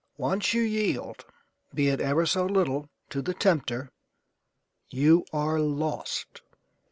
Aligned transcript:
Once 0.17 0.51
you 0.51 0.63
yield, 0.63 1.27
be 1.75 1.87
it 1.87 2.01
ever 2.01 2.25
so 2.25 2.43
little, 2.47 2.89
to 3.07 3.21
the 3.21 3.35
tempter, 3.35 3.91
you 4.89 5.23
are 5.31 5.59
lost. 5.59 6.41